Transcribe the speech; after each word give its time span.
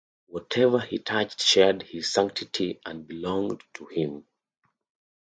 Whatever 0.25 0.79
he 0.79 0.97
touched 0.97 1.41
shared 1.43 1.83
his 1.83 2.11
sanctity 2.11 2.81
and 2.87 3.07
belonged 3.07 3.61
to 3.75 3.85
him. 3.85 4.25